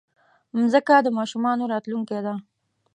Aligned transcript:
مځکه 0.57 0.95
د 1.05 1.07
ماشومانو 1.17 1.69
راتلونکی 1.73 2.19
ده. 2.25 2.33